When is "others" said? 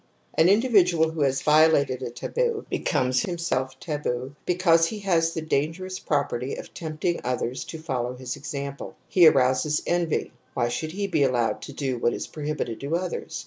7.23-7.63, 12.95-13.39